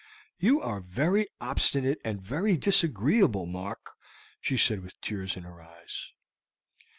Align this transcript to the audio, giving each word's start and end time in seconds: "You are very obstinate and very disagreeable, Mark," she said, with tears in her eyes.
"You 0.39 0.59
are 0.63 0.79
very 0.81 1.27
obstinate 1.39 1.99
and 2.03 2.19
very 2.19 2.57
disagreeable, 2.57 3.45
Mark," 3.45 3.91
she 4.39 4.57
said, 4.57 4.81
with 4.81 4.99
tears 4.99 5.37
in 5.37 5.43
her 5.43 5.61
eyes. 5.61 6.11